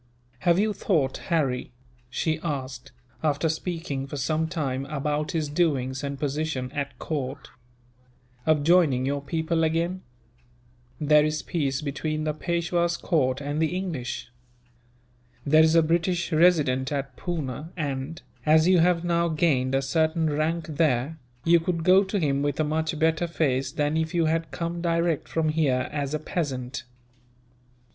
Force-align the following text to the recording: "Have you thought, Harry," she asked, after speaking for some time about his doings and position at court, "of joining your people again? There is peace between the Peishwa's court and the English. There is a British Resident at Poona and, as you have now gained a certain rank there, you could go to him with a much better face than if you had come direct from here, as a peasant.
"Have 0.39 0.57
you 0.57 0.73
thought, 0.73 1.17
Harry," 1.29 1.73
she 2.09 2.39
asked, 2.41 2.91
after 3.21 3.47
speaking 3.47 4.07
for 4.07 4.17
some 4.17 4.47
time 4.47 4.87
about 4.87 5.33
his 5.33 5.47
doings 5.47 6.03
and 6.03 6.19
position 6.19 6.71
at 6.71 6.97
court, 6.97 7.49
"of 8.47 8.63
joining 8.63 9.05
your 9.05 9.21
people 9.21 9.63
again? 9.63 10.01
There 10.99 11.23
is 11.23 11.43
peace 11.43 11.81
between 11.83 12.23
the 12.23 12.33
Peishwa's 12.33 12.97
court 12.97 13.41
and 13.41 13.61
the 13.61 13.75
English. 13.77 14.31
There 15.45 15.61
is 15.61 15.75
a 15.75 15.83
British 15.83 16.31
Resident 16.31 16.91
at 16.91 17.15
Poona 17.15 17.69
and, 17.77 18.23
as 18.43 18.67
you 18.67 18.79
have 18.79 19.03
now 19.05 19.27
gained 19.27 19.75
a 19.75 19.83
certain 19.83 20.31
rank 20.31 20.65
there, 20.65 21.19
you 21.43 21.59
could 21.59 21.83
go 21.83 22.03
to 22.03 22.17
him 22.17 22.41
with 22.41 22.59
a 22.59 22.63
much 22.63 22.97
better 22.97 23.27
face 23.27 23.71
than 23.71 23.95
if 23.95 24.15
you 24.15 24.25
had 24.25 24.49
come 24.49 24.81
direct 24.81 25.27
from 25.27 25.49
here, 25.49 25.87
as 25.93 26.15
a 26.15 26.19
peasant. 26.19 26.85